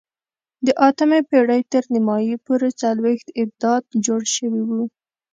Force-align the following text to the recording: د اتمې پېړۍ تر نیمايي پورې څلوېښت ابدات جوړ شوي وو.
د 0.65 0.67
اتمې 0.87 1.19
پېړۍ 1.29 1.61
تر 1.71 1.83
نیمايي 1.93 2.35
پورې 2.45 2.69
څلوېښت 2.81 3.27
ابدات 3.41 3.83
جوړ 4.05 4.21
شوي 4.35 4.61
وو. 4.67 4.81